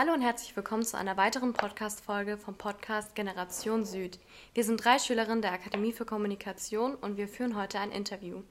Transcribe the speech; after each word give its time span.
Hallo 0.00 0.12
und 0.12 0.22
herzlich 0.22 0.54
willkommen 0.54 0.84
zu 0.84 0.96
einer 0.96 1.16
weiteren 1.16 1.54
Podcast-Folge 1.54 2.38
vom 2.38 2.54
Podcast 2.54 3.16
Generation 3.16 3.84
Süd. 3.84 4.20
Wir 4.54 4.62
sind 4.62 4.84
drei 4.84 5.00
Schülerinnen 5.00 5.42
der 5.42 5.50
Akademie 5.50 5.90
für 5.90 6.04
Kommunikation 6.04 6.94
und 6.94 7.16
wir 7.16 7.26
führen 7.26 7.56
heute 7.60 7.80
ein 7.80 7.90
Interview. 7.90 8.42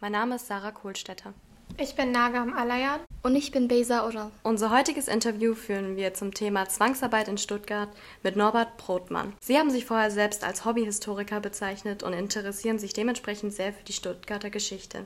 Mein 0.00 0.12
Name 0.12 0.36
ist 0.36 0.46
Sarah 0.46 0.70
Kohlstetter. 0.70 1.34
Ich 1.76 1.94
bin 1.94 2.10
Nagam 2.10 2.54
Alayan. 2.54 3.00
Und 3.22 3.36
ich 3.36 3.50
bin 3.50 3.68
Besa 3.68 4.06
Oral. 4.06 4.30
Unser 4.44 4.70
heutiges 4.70 5.06
Interview 5.06 5.54
führen 5.54 5.96
wir 5.96 6.14
zum 6.14 6.32
Thema 6.32 6.70
Zwangsarbeit 6.70 7.28
in 7.28 7.36
Stuttgart 7.36 7.90
mit 8.22 8.36
Norbert 8.36 8.78
Brotmann. 8.78 9.34
Sie 9.42 9.58
haben 9.58 9.68
sich 9.68 9.84
vorher 9.84 10.10
selbst 10.10 10.42
als 10.42 10.64
Hobbyhistoriker 10.64 11.40
bezeichnet 11.40 12.02
und 12.02 12.14
interessieren 12.14 12.78
sich 12.78 12.94
dementsprechend 12.94 13.52
sehr 13.52 13.74
für 13.74 13.84
die 13.84 13.92
Stuttgarter 13.92 14.48
Geschichte. 14.48 15.04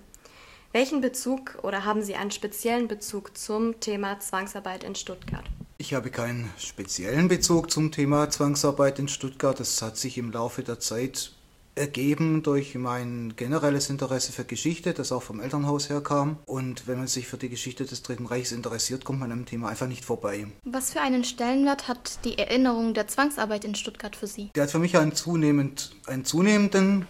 Welchen 0.70 1.00
Bezug 1.00 1.58
oder 1.62 1.84
haben 1.84 2.02
Sie 2.02 2.14
einen 2.14 2.30
speziellen 2.30 2.86
Bezug 2.86 3.36
zum 3.36 3.80
Thema 3.80 4.20
Zwangsarbeit 4.20 4.84
in 4.84 4.94
Stuttgart? 4.94 5.44
Ich 5.80 5.94
habe 5.94 6.10
keinen 6.10 6.50
speziellen 6.58 7.28
Bezug 7.28 7.70
zum 7.70 7.92
Thema 7.92 8.28
Zwangsarbeit 8.28 8.98
in 8.98 9.06
Stuttgart. 9.06 9.60
Das 9.60 9.80
hat 9.80 9.96
sich 9.96 10.18
im 10.18 10.32
Laufe 10.32 10.64
der 10.64 10.80
Zeit 10.80 11.30
ergeben 11.76 12.42
durch 12.42 12.74
mein 12.74 13.34
generelles 13.36 13.88
Interesse 13.88 14.32
für 14.32 14.44
Geschichte, 14.44 14.92
das 14.92 15.12
auch 15.12 15.22
vom 15.22 15.38
Elternhaus 15.38 15.88
herkam. 15.88 16.38
Und 16.46 16.88
wenn 16.88 16.98
man 16.98 17.06
sich 17.06 17.28
für 17.28 17.36
die 17.36 17.48
Geschichte 17.48 17.84
des 17.84 18.02
Dritten 18.02 18.26
Reichs 18.26 18.50
interessiert, 18.50 19.04
kommt 19.04 19.20
man 19.20 19.30
am 19.30 19.46
Thema 19.46 19.68
einfach 19.68 19.86
nicht 19.86 20.04
vorbei. 20.04 20.48
Was 20.64 20.94
für 20.94 21.00
einen 21.00 21.22
Stellenwert 21.22 21.86
hat 21.86 22.24
die 22.24 22.36
Erinnerung 22.36 22.92
der 22.92 23.06
Zwangsarbeit 23.06 23.64
in 23.64 23.76
Stuttgart 23.76 24.16
für 24.16 24.26
Sie? 24.26 24.50
Der 24.56 24.64
hat 24.64 24.72
für 24.72 24.80
mich 24.80 24.96
einen, 24.96 25.14
zunehmend, 25.14 25.94
einen 26.06 26.24
zunehmenden 26.24 27.06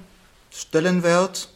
Stellenwert, 0.50 1.48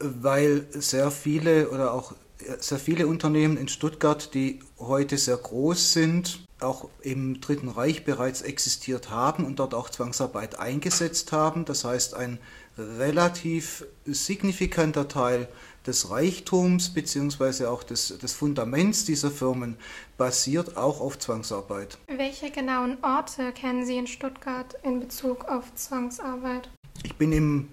weil 0.00 0.66
sehr 0.72 1.12
viele 1.12 1.70
oder 1.70 1.94
auch 1.94 2.12
sehr 2.60 2.78
viele 2.78 3.06
Unternehmen 3.06 3.56
in 3.56 3.68
Stuttgart, 3.68 4.34
die 4.34 4.60
heute 4.78 5.18
sehr 5.18 5.36
groß 5.36 5.92
sind, 5.92 6.40
auch 6.60 6.88
im 7.00 7.40
Dritten 7.40 7.68
Reich 7.68 8.04
bereits 8.04 8.42
existiert 8.42 9.10
haben 9.10 9.44
und 9.44 9.58
dort 9.58 9.74
auch 9.74 9.90
Zwangsarbeit 9.90 10.58
eingesetzt 10.58 11.32
haben. 11.32 11.64
Das 11.64 11.84
heißt, 11.84 12.14
ein 12.14 12.38
relativ 12.78 13.84
signifikanter 14.04 15.08
Teil 15.08 15.48
des 15.86 16.10
Reichtums 16.10 16.90
bzw. 16.90 17.66
auch 17.66 17.82
des, 17.82 18.16
des 18.18 18.32
Fundaments 18.32 19.04
dieser 19.04 19.30
Firmen 19.30 19.76
basiert 20.16 20.76
auch 20.76 21.00
auf 21.00 21.18
Zwangsarbeit. 21.18 21.98
Welche 22.06 22.50
genauen 22.50 22.98
Orte 23.02 23.52
kennen 23.52 23.84
Sie 23.84 23.96
in 23.96 24.06
Stuttgart 24.06 24.76
in 24.84 25.00
Bezug 25.00 25.44
auf 25.46 25.74
Zwangsarbeit? 25.74 26.70
Ich 27.02 27.16
bin 27.16 27.32
im 27.32 27.68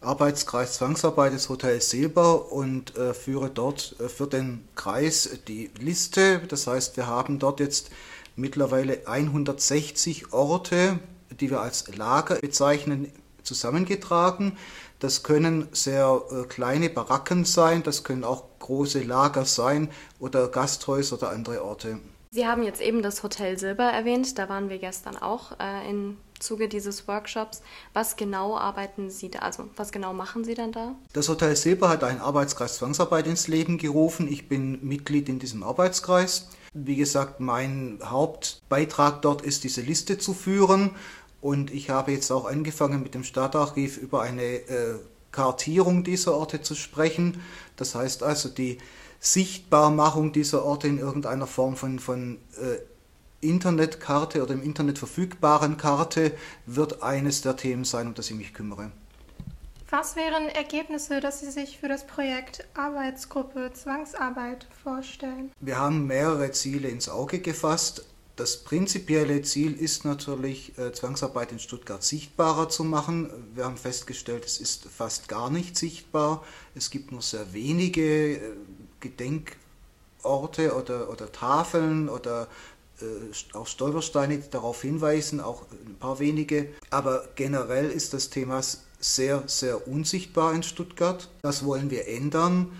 Arbeitskreis 0.00 0.74
Zwangsarbeit 0.74 1.32
des 1.32 1.48
Hotels 1.48 1.90
Silber 1.90 2.52
und 2.52 2.96
äh, 2.96 3.14
führe 3.14 3.50
dort 3.50 3.96
äh, 3.98 4.08
für 4.08 4.26
den 4.26 4.66
Kreis 4.76 5.28
die 5.48 5.70
Liste. 5.80 6.40
Das 6.48 6.66
heißt, 6.66 6.96
wir 6.96 7.06
haben 7.06 7.38
dort 7.38 7.58
jetzt 7.60 7.90
mittlerweile 8.36 9.06
160 9.06 10.32
Orte, 10.32 11.00
die 11.40 11.50
wir 11.50 11.60
als 11.60 11.94
Lager 11.96 12.36
bezeichnen, 12.36 13.12
zusammengetragen. 13.42 14.56
Das 15.00 15.22
können 15.22 15.68
sehr 15.72 16.22
äh, 16.30 16.44
kleine 16.46 16.90
Baracken 16.90 17.44
sein, 17.44 17.82
das 17.82 18.04
können 18.04 18.24
auch 18.24 18.44
große 18.60 19.02
Lager 19.02 19.44
sein 19.44 19.90
oder 20.20 20.48
Gasthäuser 20.48 21.16
oder 21.16 21.30
andere 21.30 21.64
Orte. 21.64 21.98
Sie 22.30 22.46
haben 22.46 22.62
jetzt 22.62 22.80
eben 22.80 23.02
das 23.02 23.22
Hotel 23.22 23.58
Silber 23.58 23.84
erwähnt, 23.84 24.38
da 24.38 24.48
waren 24.48 24.68
wir 24.68 24.78
gestern 24.78 25.16
auch 25.16 25.52
äh, 25.58 25.88
in 25.88 26.18
Zuge 26.38 26.68
dieses 26.68 27.08
Workshops. 27.08 27.62
Was 27.94 28.16
genau 28.16 28.56
arbeiten 28.56 29.10
Sie 29.10 29.30
da, 29.30 29.40
also 29.40 29.68
was 29.76 29.92
genau 29.92 30.12
machen 30.12 30.44
Sie 30.44 30.54
dann 30.54 30.72
da? 30.72 30.94
Das 31.12 31.28
Hotel 31.28 31.56
Silber 31.56 31.88
hat 31.88 32.04
einen 32.04 32.20
Arbeitskreis 32.20 32.76
Zwangsarbeit 32.76 33.26
ins 33.26 33.48
Leben 33.48 33.78
gerufen. 33.78 34.30
Ich 34.30 34.48
bin 34.48 34.86
Mitglied 34.86 35.28
in 35.28 35.38
diesem 35.38 35.62
Arbeitskreis. 35.62 36.48
Wie 36.74 36.96
gesagt, 36.96 37.40
mein 37.40 37.98
Hauptbeitrag 38.04 39.22
dort 39.22 39.42
ist, 39.42 39.64
diese 39.64 39.80
Liste 39.80 40.18
zu 40.18 40.34
führen. 40.34 40.90
Und 41.40 41.72
ich 41.72 41.88
habe 41.88 42.12
jetzt 42.12 42.30
auch 42.30 42.44
angefangen, 42.44 43.02
mit 43.02 43.14
dem 43.14 43.24
Stadtarchiv 43.24 43.96
über 43.96 44.22
eine 44.22 44.42
äh, 44.42 44.98
Kartierung 45.32 46.04
dieser 46.04 46.34
Orte 46.34 46.62
zu 46.62 46.74
sprechen. 46.74 47.42
Das 47.76 47.94
heißt 47.94 48.22
also 48.22 48.48
die 48.48 48.78
Sichtbarmachung 49.20 50.32
dieser 50.32 50.64
Orte 50.64 50.88
in 50.88 50.98
irgendeiner 50.98 51.46
Form 51.46 51.76
von, 51.76 51.98
von 51.98 52.38
äh, 52.60 52.78
Internetkarte 53.40 54.42
oder 54.42 54.54
im 54.54 54.62
Internet 54.62 54.98
verfügbaren 54.98 55.76
Karte 55.76 56.32
wird 56.66 57.02
eines 57.02 57.42
der 57.42 57.56
Themen 57.56 57.84
sein, 57.84 58.08
um 58.08 58.14
das 58.14 58.30
ich 58.30 58.36
mich 58.36 58.54
kümmere. 58.54 58.90
Was 59.90 60.16
wären 60.16 60.48
Ergebnisse, 60.48 61.20
dass 61.20 61.40
Sie 61.40 61.50
sich 61.50 61.78
für 61.78 61.88
das 61.88 62.06
Projekt 62.06 62.66
Arbeitsgruppe 62.74 63.72
Zwangsarbeit 63.72 64.66
vorstellen? 64.82 65.50
Wir 65.60 65.78
haben 65.78 66.06
mehrere 66.06 66.50
Ziele 66.52 66.88
ins 66.88 67.08
Auge 67.08 67.38
gefasst. 67.38 68.04
Das 68.36 68.58
prinzipielle 68.58 69.40
Ziel 69.42 69.72
ist 69.72 70.04
natürlich, 70.04 70.78
äh, 70.78 70.92
Zwangsarbeit 70.92 71.52
in 71.52 71.58
Stuttgart 71.58 72.02
sichtbarer 72.04 72.68
zu 72.68 72.84
machen. 72.84 73.30
Wir 73.54 73.64
haben 73.64 73.78
festgestellt, 73.78 74.44
es 74.44 74.60
ist 74.60 74.86
fast 74.86 75.26
gar 75.26 75.48
nicht 75.50 75.76
sichtbar. 75.76 76.44
Es 76.74 76.90
gibt 76.90 77.10
nur 77.10 77.22
sehr 77.22 77.52
wenige 77.54 78.36
äh, 78.36 78.40
Gedenkorte 79.00 80.74
oder, 80.74 81.10
oder 81.10 81.30
Tafeln 81.32 82.08
oder 82.08 82.48
äh, 83.00 83.56
auch 83.56 83.66
Stolpersteine, 83.66 84.38
die 84.38 84.50
darauf 84.50 84.82
hinweisen, 84.82 85.40
auch 85.40 85.64
ein 85.70 85.96
paar 85.96 86.18
wenige. 86.18 86.68
Aber 86.90 87.28
generell 87.36 87.90
ist 87.90 88.14
das 88.14 88.30
Thema 88.30 88.60
sehr, 89.00 89.44
sehr 89.46 89.86
unsichtbar 89.86 90.52
in 90.54 90.62
Stuttgart. 90.62 91.28
Das 91.42 91.64
wollen 91.64 91.90
wir 91.90 92.08
ändern. 92.08 92.72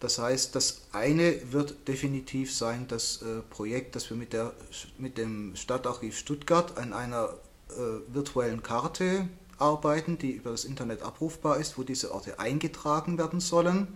Das 0.00 0.18
heißt, 0.18 0.54
das 0.54 0.82
eine 0.92 1.52
wird 1.52 1.88
definitiv 1.88 2.54
sein, 2.54 2.86
das 2.88 3.22
äh, 3.22 3.40
Projekt, 3.48 3.96
das 3.96 4.10
wir 4.10 4.16
mit, 4.16 4.32
der, 4.32 4.52
mit 4.98 5.16
dem 5.16 5.56
Stadtarchiv 5.56 6.18
Stuttgart 6.18 6.76
an 6.76 6.92
einer 6.92 7.30
äh, 7.70 8.14
virtuellen 8.14 8.62
Karte 8.62 9.28
arbeiten, 9.58 10.18
die 10.18 10.32
über 10.32 10.50
das 10.50 10.64
Internet 10.64 11.02
abrufbar 11.02 11.58
ist, 11.58 11.78
wo 11.78 11.84
diese 11.84 12.12
Orte 12.12 12.38
eingetragen 12.38 13.18
werden 13.18 13.40
sollen. 13.40 13.88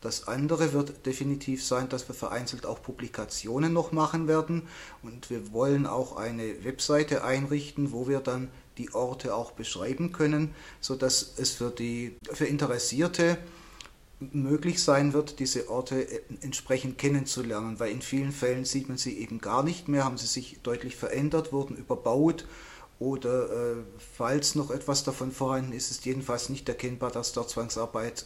Das 0.00 0.28
andere 0.28 0.72
wird 0.72 1.06
definitiv 1.06 1.64
sein, 1.64 1.88
dass 1.88 2.06
wir 2.08 2.14
vereinzelt 2.14 2.66
auch 2.66 2.82
Publikationen 2.82 3.72
noch 3.72 3.92
machen 3.92 4.28
werden. 4.28 4.68
Und 5.02 5.30
wir 5.30 5.52
wollen 5.52 5.86
auch 5.86 6.16
eine 6.16 6.64
Webseite 6.64 7.24
einrichten, 7.24 7.92
wo 7.92 8.06
wir 8.06 8.20
dann 8.20 8.48
die 8.78 8.92
Orte 8.94 9.34
auch 9.34 9.52
beschreiben 9.52 10.12
können, 10.12 10.54
sodass 10.80 11.34
es 11.38 11.52
für 11.52 11.70
die 11.70 12.16
für 12.32 12.44
Interessierte 12.44 13.38
möglich 14.20 14.82
sein 14.82 15.12
wird, 15.12 15.40
diese 15.40 15.68
Orte 15.68 16.06
entsprechend 16.40 16.98
kennenzulernen, 16.98 17.78
weil 17.78 17.90
in 17.90 18.00
vielen 18.00 18.32
Fällen 18.32 18.64
sieht 18.64 18.88
man 18.88 18.96
sie 18.96 19.18
eben 19.18 19.40
gar 19.40 19.62
nicht 19.62 19.88
mehr, 19.88 20.04
haben 20.04 20.16
sie 20.16 20.26
sich 20.26 20.58
deutlich 20.62 20.96
verändert, 20.96 21.52
wurden 21.52 21.76
überbaut 21.76 22.46
oder 22.98 23.50
äh, 23.50 23.76
falls 24.16 24.54
noch 24.54 24.70
etwas 24.70 25.04
davon 25.04 25.32
vorhanden 25.32 25.72
ist, 25.72 25.90
ist 25.90 26.06
jedenfalls 26.06 26.48
nicht 26.48 26.66
erkennbar, 26.68 27.10
dass 27.10 27.32
dort 27.32 27.50
Zwangsarbeit 27.50 28.24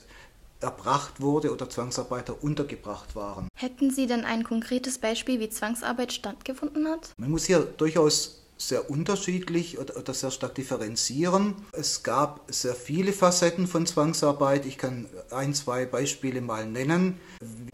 erbracht 0.60 1.20
wurde 1.20 1.52
oder 1.52 1.68
Zwangsarbeiter 1.68 2.42
untergebracht 2.42 3.16
waren. 3.16 3.48
Hätten 3.56 3.90
Sie 3.90 4.06
denn 4.06 4.24
ein 4.24 4.44
konkretes 4.44 4.98
Beispiel, 4.98 5.40
wie 5.40 5.48
Zwangsarbeit 5.48 6.12
stattgefunden 6.12 6.88
hat? 6.88 7.12
Man 7.16 7.30
muss 7.30 7.44
hier 7.44 7.60
durchaus 7.60 8.40
sehr 8.60 8.90
unterschiedlich 8.90 9.78
oder, 9.78 10.14
sehr 10.14 10.30
stark 10.30 10.54
differenzieren. 10.54 11.54
Es 11.72 12.02
gab 12.02 12.44
sehr 12.52 12.74
viele 12.74 13.12
Facetten 13.12 13.66
von 13.66 13.86
Zwangsarbeit. 13.86 14.66
Ich 14.66 14.76
kann 14.76 15.06
ein, 15.30 15.54
zwei 15.54 15.86
Beispiele 15.86 16.40
mal 16.40 16.66
nennen. 16.66 17.18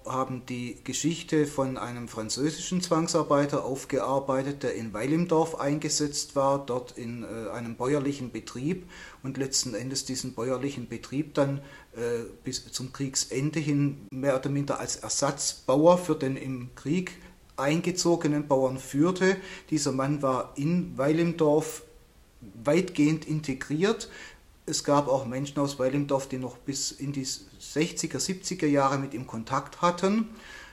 Haben 0.06 0.46
die 0.46 0.78
Geschichte 0.84 1.46
von 1.46 1.76
einem 1.76 2.08
französischen 2.08 2.80
Zwangsarbeiter 2.80 3.64
aufgearbeitet, 3.64 4.62
der 4.62 4.74
in 4.74 4.92
Weilimdorf 4.92 5.56
eingesetzt 5.56 6.36
war, 6.36 6.64
dort 6.64 6.96
in 6.96 7.24
äh, 7.24 7.50
einem 7.50 7.76
bäuerlichen 7.76 8.30
Betrieb 8.30 8.88
und 9.22 9.36
letzten 9.36 9.74
Endes 9.74 10.04
diesen 10.04 10.34
bäuerlichen 10.34 10.88
Betrieb 10.88 11.34
dann 11.34 11.58
äh, 11.96 12.24
bis 12.44 12.70
zum 12.70 12.92
Kriegsende 12.92 13.58
hin 13.58 14.06
mehr 14.10 14.36
oder 14.36 14.48
minder 14.48 14.78
als 14.78 14.96
Ersatzbauer 14.96 15.98
für 15.98 16.14
den 16.14 16.36
im 16.36 16.74
Krieg 16.76 17.12
eingezogenen 17.56 18.46
Bauern 18.46 18.78
führte. 18.78 19.36
Dieser 19.70 19.92
Mann 19.92 20.22
war 20.22 20.52
in 20.56 20.96
Weilimdorf 20.96 21.82
weitgehend 22.62 23.24
integriert. 23.24 24.08
Es 24.68 24.82
gab 24.82 25.06
auch 25.06 25.26
Menschen 25.26 25.60
aus 25.60 25.78
Weilimdorf, 25.78 26.28
die 26.28 26.38
noch 26.38 26.58
bis 26.58 26.90
in 26.90 27.12
die 27.12 27.24
60er, 27.24 28.18
70er 28.18 28.66
Jahre 28.66 28.98
mit 28.98 29.14
ihm 29.14 29.24
Kontakt 29.24 29.80
hatten. 29.80 30.28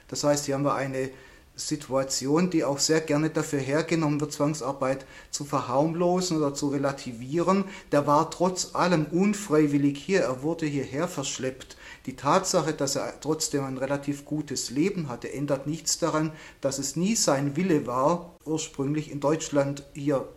Das 0.08 0.24
heißt, 0.24 0.46
hier 0.46 0.56
haben 0.56 0.66
wir 0.66 0.74
eine 0.74 1.12
Situation, 1.56 2.50
die 2.50 2.64
auch 2.64 2.80
sehr 2.80 3.02
gerne 3.02 3.30
dafür 3.30 3.60
hergenommen 3.60 4.20
wird, 4.20 4.34
Zwangsarbeit 4.34 5.06
zu 5.30 5.46
verharmlosen 5.46 6.38
oder 6.38 6.56
zu 6.56 6.70
relativieren. 6.70 7.66
Der 7.92 8.08
war 8.08 8.32
trotz 8.32 8.74
allem 8.74 9.06
unfreiwillig 9.06 10.00
hier, 10.00 10.22
er 10.22 10.42
wurde 10.42 10.66
hierher 10.66 11.08
verschleppt. 11.08 11.78
Die 12.08 12.16
Tatsache, 12.16 12.74
dass 12.74 12.96
er 12.96 13.20
trotzdem 13.22 13.64
ein 13.64 13.78
relativ 13.78 14.26
gutes 14.26 14.72
Leben 14.72 15.08
hatte, 15.08 15.32
ändert 15.32 15.68
nichts 15.68 16.00
daran, 16.00 16.32
dass 16.62 16.80
es 16.80 16.96
nie 16.96 17.16
sein 17.16 17.56
Wille 17.56 17.86
war, 17.86 18.38
ursprünglich 18.44 19.12
in 19.12 19.20
Deutschland 19.20 19.84
hier 19.94 20.28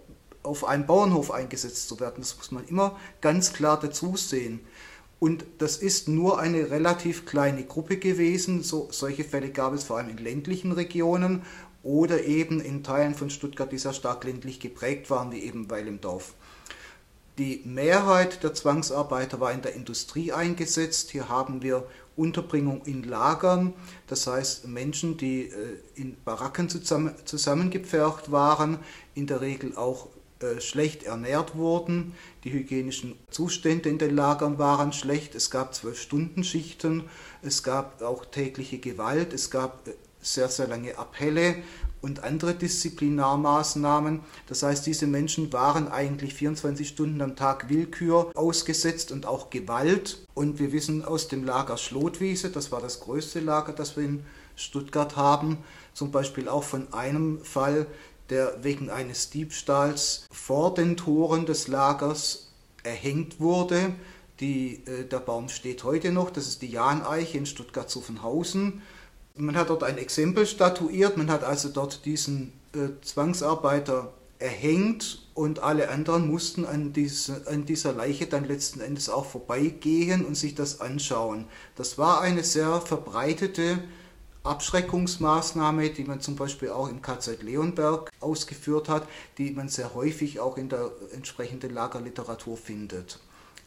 auf 0.47 0.65
einem 0.65 0.87
Bauernhof 0.87 1.31
eingesetzt 1.31 1.89
zu 1.89 2.01
werden. 2.01 2.17
Das 2.19 2.37
muss 2.37 2.51
man 2.51 2.67
immer 2.67 2.99
ganz 3.21 3.53
klar 3.53 3.79
dazu 3.79 4.17
sehen. 4.17 4.61
Und 5.19 5.45
das 5.59 5.79
ist 5.79 6.09
nur 6.09 6.39
eine 6.39 6.71
relativ 6.71 7.25
kleine 7.27 7.65
Gruppe 7.65 7.97
gewesen. 7.97 8.63
So, 8.63 8.89
solche 8.91 9.25
Fälle 9.25 9.51
gab 9.51 9.73
es 9.73 9.85
vor 9.85 9.97
allem 9.99 10.11
in 10.11 10.19
ländlichen 10.19 10.73
Regionen 10.73 11.43
oder 11.83 12.25
eben 12.25 12.61
in 12.61 12.83
Teilen 12.83 13.15
von 13.15 13.31
Stuttgart, 13.31 13.71
die 13.71 13.79
sehr 13.79 13.93
stark 13.93 14.25
ländlich 14.25 14.61
geprägt 14.61 15.09
waren, 15.09 15.33
wie 15.33 15.41
eben 15.41 15.71
Weil 15.71 15.87
im 15.87 16.01
Dorf. 16.01 16.35
Die 17.39 17.63
Mehrheit 17.65 18.43
der 18.43 18.55
Zwangsarbeiter 18.55 19.41
war 19.41 19.53
in 19.53 19.63
der 19.63 19.75
Industrie 19.75 20.33
eingesetzt. 20.33 21.11
Hier 21.11 21.29
haben 21.29 21.63
wir 21.63 21.87
Unterbringung 22.17 22.83
in 22.87 23.03
Lagern, 23.03 23.75
das 24.07 24.27
heißt 24.27 24.67
Menschen, 24.69 25.19
die 25.19 25.43
äh, 25.43 25.79
in 25.95 26.17
Baracken 26.25 26.71
zusammen, 26.71 27.15
zusammengepfercht 27.27 28.33
waren, 28.33 28.79
in 29.15 29.27
der 29.27 29.43
Regel 29.43 29.77
auch 29.77 30.09
schlecht 30.59 31.03
ernährt 31.05 31.57
wurden. 31.57 32.15
Die 32.45 32.53
hygienischen 32.53 33.17
Zustände 33.31 33.89
in 33.89 33.99
den 33.99 34.15
Lagern 34.15 34.59
waren 34.59 34.93
schlecht. 34.93 35.35
Es 35.35 35.51
gab 35.51 35.75
zwölf 35.75 36.01
Stunden 36.01 36.45
Schichten. 36.45 37.05
Es 37.43 37.63
gab 37.63 38.03
auch 38.03 38.25
tägliche 38.25 38.79
Gewalt. 38.79 39.33
Es 39.33 39.51
gab 39.51 39.89
äh, 39.89 39.93
sehr, 40.21 40.49
sehr 40.49 40.67
lange 40.67 40.99
Appelle 40.99 41.57
und 42.03 42.23
andere 42.23 42.55
Disziplinarmaßnahmen. 42.55 44.21
Das 44.47 44.63
heißt, 44.63 44.87
diese 44.87 45.07
Menschen 45.07 45.53
waren 45.53 45.89
eigentlich 45.89 46.35
24 46.35 46.89
Stunden 46.89 47.21
am 47.21 47.37
Tag 47.37 47.69
Willkür 47.69 48.31
ausgesetzt 48.35 49.13
und 49.13 49.27
auch 49.27 49.51
Gewalt. 49.51 50.27
Und 50.35 50.59
wir 50.59 50.73
wissen 50.73 51.05
aus 51.05 51.29
dem 51.29 51.45
Lager 51.45 51.77
Schlotwiese, 51.77 52.51
das 52.51 52.71
war 52.71 52.81
das 52.81 53.01
größte 53.01 53.41
Lager, 53.41 53.73
das 53.73 53.97
wir 53.97 54.05
in 54.05 54.25
Stuttgart 54.57 55.17
haben, 55.17 55.59
zum 55.95 56.11
Beispiel 56.11 56.49
auch 56.49 56.65
von 56.65 56.93
einem 56.93 57.43
Fall, 57.45 57.87
der 58.31 58.63
wegen 58.63 58.91
eines 58.91 59.31
Diebstahls 59.31 60.27
vor 60.31 60.75
den 60.75 60.97
Toren 60.97 61.47
des 61.47 61.69
Lagers 61.69 62.53
erhängt 62.83 63.41
wurde. 63.41 63.95
Die, 64.41 64.83
äh, 64.87 65.05
der 65.05 65.21
Baum 65.21 65.49
steht 65.49 65.85
heute 65.85 66.13
noch, 66.13 66.31
das 66.31 66.47
ist 66.47 66.63
die 66.63 66.71
Jahneiche 66.71 67.39
in 67.39 67.47
Stuttgart-Zuffenhausen. 67.47 68.83
Man 69.37 69.57
hat 69.57 69.71
dort 69.71 69.83
ein 69.83 69.99
Exempel 69.99 70.47
statuiert, 70.47 71.17
man 71.17 71.31
hat 71.31 71.45
also 71.45 71.69
dort 71.69 72.05
diesen 72.05 72.53
äh, 72.75 72.89
Zwangsarbeiter 73.03 74.13
erhängt 74.39 75.27
und 75.35 75.61
alle 75.61 75.89
anderen 75.89 76.31
mussten 76.31 76.65
an, 76.67 76.93
diese, 76.93 77.47
an 77.47 77.65
dieser 77.65 77.93
Leiche 77.93 78.27
dann 78.27 78.45
letzten 78.45 78.81
Endes 78.81 79.09
auch 79.09 79.25
vorbeigehen 79.25 80.25
und 80.25 80.35
sich 80.35 80.55
das 80.55 80.81
anschauen. 80.81 81.47
Das 81.75 81.99
war 81.99 82.21
eine 82.21 82.45
sehr 82.45 82.81
verbreitete 82.81 83.79
Abschreckungsmaßnahme, 84.47 85.91
die 85.91 86.05
man 86.05 86.21
zum 86.21 86.37
Beispiel 86.37 86.71
auch 86.71 86.89
im 86.89 87.03
KZ 87.03 87.43
Leonberg 87.43 88.11
ausgeführt 88.21 88.89
hat, 88.89 89.07
die 89.39 89.51
man 89.51 89.69
sehr 89.69 89.95
häufig 89.95 90.41
auch 90.41 90.57
in 90.57 90.69
der 90.69 90.91
entsprechenden 91.13 91.75
Lagerliteratur 91.75 92.57
findet. 92.57 93.19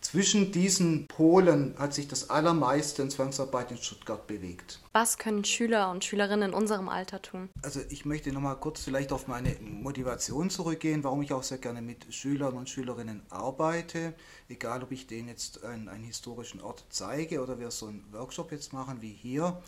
Zwischen 0.01 0.51
diesen 0.51 1.07
Polen 1.07 1.75
hat 1.77 1.93
sich 1.93 2.07
das 2.07 2.29
allermeiste 2.29 3.01
in 3.01 3.09
Zwangsarbeit 3.09 3.71
in 3.71 3.77
Stuttgart 3.77 4.25
bewegt. 4.27 4.79
Was 4.93 5.17
können 5.17 5.43
Schüler 5.43 5.91
und 5.91 6.05
Schülerinnen 6.05 6.49
in 6.49 6.55
unserem 6.55 6.87
Alter 6.87 7.21
tun? 7.21 7.49
Also 7.61 7.81
ich 7.89 8.05
möchte 8.05 8.31
nochmal 8.31 8.55
kurz 8.55 8.81
vielleicht 8.81 9.11
auf 9.11 9.27
meine 9.27 9.55
Motivation 9.59 10.49
zurückgehen, 10.49 11.03
warum 11.03 11.21
ich 11.21 11.33
auch 11.33 11.43
sehr 11.43 11.57
gerne 11.57 11.81
mit 11.81 12.13
Schülern 12.13 12.53
und 12.53 12.69
Schülerinnen 12.69 13.21
arbeite, 13.29 14.13
egal 14.47 14.83
ob 14.83 14.91
ich 14.91 15.05
denen 15.05 15.27
jetzt 15.27 15.63
einen, 15.65 15.89
einen 15.89 16.05
historischen 16.05 16.61
Ort 16.61 16.85
zeige 16.89 17.43
oder 17.43 17.59
wir 17.59 17.69
so 17.69 17.87
einen 17.87 18.05
Workshop 18.11 18.51
jetzt 18.51 18.71
machen 18.71 19.01
wie 19.01 19.11
hier. 19.13 19.61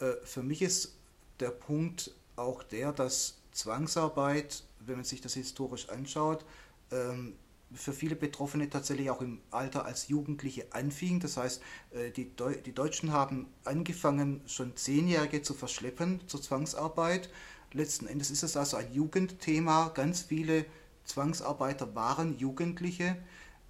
Äh, 0.00 0.12
für 0.24 0.42
mich 0.42 0.62
ist 0.62 0.96
der 1.40 1.50
Punkt 1.50 2.12
auch 2.36 2.62
der, 2.62 2.92
dass 2.92 3.38
Zwangsarbeit, 3.52 4.64
wenn 4.80 4.96
man 4.96 5.04
sich 5.04 5.20
das 5.20 5.34
historisch 5.34 5.88
anschaut, 5.88 6.44
ähm, 6.90 7.34
für 7.74 7.92
viele 7.92 8.14
Betroffene 8.14 8.70
tatsächlich 8.70 9.10
auch 9.10 9.20
im 9.20 9.40
Alter 9.50 9.84
als 9.84 10.08
Jugendliche 10.08 10.66
anfing. 10.70 11.20
Das 11.20 11.36
heißt, 11.36 11.60
äh, 11.92 12.10
die, 12.10 12.34
Deu 12.36 12.54
die 12.54 12.72
Deutschen 12.72 13.12
haben 13.12 13.48
angefangen, 13.64 14.40
schon 14.46 14.76
Zehnjährige 14.76 15.42
zu 15.42 15.54
verschleppen 15.54 16.20
zur 16.28 16.40
Zwangsarbeit. 16.42 17.28
Letzten 17.72 18.06
Endes 18.06 18.30
ist 18.30 18.42
es 18.42 18.56
also 18.56 18.76
ein 18.76 18.92
Jugendthema. 18.92 19.88
Ganz 19.88 20.22
viele 20.22 20.64
Zwangsarbeiter 21.04 21.94
waren 21.94 22.38
Jugendliche. 22.38 23.16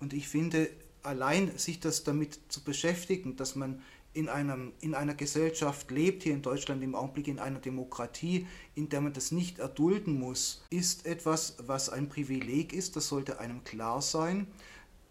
Und 0.01 0.13
ich 0.13 0.29
finde, 0.29 0.69
allein 1.03 1.57
sich 1.57 1.81
das 1.81 2.05
damit 2.05 2.39
zu 2.49 2.63
beschäftigen, 2.63 3.37
dass 3.37 3.57
man 3.57 3.83
in, 4.17 4.29
einem, 4.29 4.73
in 4.81 4.95
einer 4.95 5.15
Gesellschaft 5.15 5.91
lebt, 5.91 6.23
hier 6.23 6.33
in 6.33 6.43
Deutschland 6.43 6.83
im 6.83 6.95
Augenblick 6.95 7.29
in 7.29 7.39
einer 7.39 7.59
Demokratie, 7.59 8.47
in 8.75 8.89
der 8.89 9.03
man 9.03 9.13
das 9.13 9.31
nicht 9.31 9.59
erdulden 9.59 10.19
muss, 10.19 10.65
ist 10.71 11.05
etwas, 11.05 11.57
was 11.67 11.91
ein 11.91 12.09
Privileg 12.09 12.73
ist, 12.73 12.97
das 12.97 13.09
sollte 13.09 13.39
einem 13.39 13.63
klar 13.63 14.01
sein. 14.01 14.47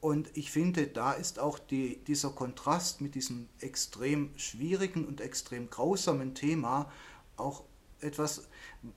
Und 0.02 0.30
ich 0.36 0.52
finde, 0.52 0.88
da 0.88 1.14
ist 1.14 1.40
auch 1.40 1.60
die, 1.60 1.98
dieser 2.06 2.30
Kontrast 2.30 3.02
mit 3.02 3.16
diesem 3.16 3.48
extrem 3.60 4.32
schwierigen 4.38 5.06
und 5.06 5.22
extrem 5.22 5.70
grausamen 5.70 6.34
Thema 6.36 6.92
auch 7.38 7.64
etwas, 8.02 8.48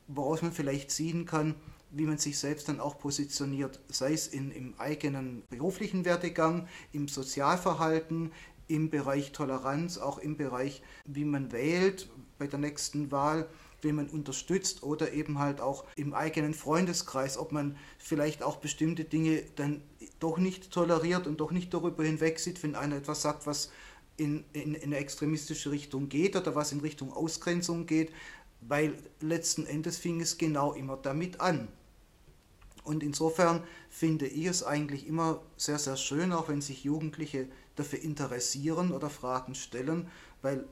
woraus 0.07 0.43
man 0.43 0.53
vielleicht 0.53 0.91
ziehen 0.91 1.25
kann, 1.25 1.55
wie 1.91 2.05
man 2.05 2.19
sich 2.19 2.39
selbst 2.39 2.69
dann 2.69 2.81
auch 2.81 2.99
positioniert, 2.99 3.81
sei 3.89 4.13
es 4.13 4.27
in, 4.27 4.51
im 4.51 4.75
eigenen 4.79 5.43
beruflichen 5.49 6.05
Werdegang, 6.05 6.69
im 6.93 7.09
Sozialverhalten, 7.09 8.33
im 8.69 8.91
Bereich 8.91 9.33
Toleranz, 9.33 9.99
auch 9.99 10.19
im 10.19 10.37
Bereich, 10.37 10.83
wie 11.07 11.25
man 11.25 11.53
wählt 11.53 12.09
bei 12.39 12.47
der 12.47 12.59
nächsten 12.59 13.11
Wahl, 13.11 13.49
wen 13.83 13.97
man 13.97 14.09
unterstützt 14.09 14.83
oder 14.83 15.13
eben 15.13 15.39
halt 15.39 15.61
auch 15.61 15.85
im 15.97 16.15
eigenen 16.15 16.55
Freundeskreis, 16.55 17.39
ob 17.39 17.53
man 17.53 17.77
vielleicht 17.99 18.43
auch 18.43 18.57
bestimmte 18.57 19.05
Dinge 19.05 19.43
dann 19.57 19.83
doch 20.21 20.39
nicht 20.39 20.71
toleriert 20.71 21.27
und 21.27 21.41
doch 21.41 21.51
nicht 21.51 21.73
darüber 21.73 22.05
hinweg 22.05 22.39
sieht, 22.39 22.63
wenn 22.63 22.75
einer 22.75 22.97
etwas 22.97 23.23
sagt, 23.23 23.47
was 23.47 23.71
in, 24.17 24.45
in, 24.53 24.75
in 24.75 24.83
eine 24.83 24.97
extremistische 24.97 25.71
Richtung 25.71 26.09
geht 26.09 26.35
oder 26.37 26.55
was 26.55 26.73
in 26.73 26.81
Richtung 26.81 27.13
Ausgrenzung 27.13 27.87
geht, 27.87 28.13
weil 28.61 28.95
letzten 29.21 29.65
Endes 29.65 29.97
fing 29.99 30.21
es 30.21 30.39
genau 30.39 30.73
immer 30.73 30.97
damit 30.97 31.41
an. 31.41 31.69
Und 32.89 33.03
insofern 33.03 33.63
finde 33.91 34.27
ich 34.27 34.47
es 34.47 34.63
eigentlich 34.63 35.07
immer 35.07 35.43
sehr, 35.59 35.79
sehr 35.79 35.99
schön, 35.99 36.33
auch 36.33 36.49
wenn 36.49 36.63
sich 36.63 36.85
Jugendliche 36.85 37.47
dafür 37.77 38.01
interessieren 38.01 38.93
oder 38.93 39.11
Fragen 39.11 39.55
stellen, 39.55 40.09
weil 40.41 40.65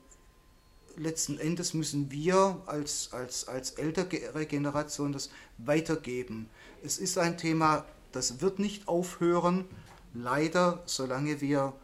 letzten 0.97 1.39
Endes 1.39 1.75
müssen 1.75 2.11
wir 2.11 2.63
als, 2.65 3.11
als, 3.13 3.49
als 3.49 3.73
ältere 3.73 4.47
Generation 4.47 5.13
das 5.13 5.29
weitergeben. 5.59 6.49
Es 6.83 6.97
ist 6.97 7.19
ein 7.19 7.37
Thema, 7.37 7.85
das 8.13 8.41
wird 8.41 8.61
nicht 8.61 8.89
aufhören, 8.89 9.67
leider, 10.15 10.83
solange 10.87 11.43
wir 11.43 11.75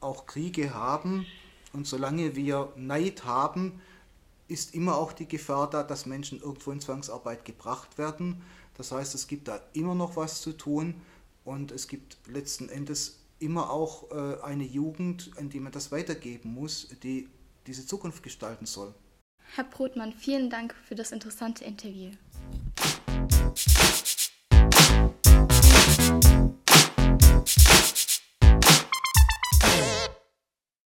auch 0.00 0.26
Kriege 0.26 0.74
haben 0.74 1.24
und 1.72 1.86
solange 1.86 2.34
wir 2.34 2.72
Neid 2.74 3.24
haben, 3.24 3.80
ist 4.48 4.74
immer 4.74 4.96
auch 4.96 5.12
die 5.12 5.28
Gefahr 5.28 5.70
da, 5.70 5.84
dass 5.84 6.04
Menschen 6.04 6.40
irgendwo 6.40 6.72
in 6.72 6.80
Zwangsarbeit 6.80 7.44
gebracht 7.44 7.96
werden. 7.96 8.42
Das 8.78 8.92
heißt, 8.92 9.14
es 9.14 9.26
gibt 9.26 9.48
da 9.48 9.60
immer 9.74 9.94
noch 9.94 10.16
was 10.16 10.40
zu 10.40 10.52
tun 10.52 10.94
und 11.44 11.72
es 11.72 11.88
gibt 11.88 12.16
letzten 12.26 12.68
Endes 12.68 13.18
immer 13.40 13.70
auch 13.70 14.10
äh, 14.10 14.40
eine 14.42 14.64
Jugend, 14.64 15.32
an 15.36 15.50
die 15.50 15.60
man 15.60 15.72
das 15.72 15.92
weitergeben 15.92 16.54
muss, 16.54 16.88
die 17.02 17.28
diese 17.66 17.86
Zukunft 17.86 18.22
gestalten 18.22 18.66
soll. 18.66 18.94
Herr 19.54 19.64
Brotmann, 19.64 20.12
vielen 20.12 20.48
Dank 20.48 20.74
für 20.86 20.94
das 20.94 21.12
interessante 21.12 21.64
Interview. 21.64 22.12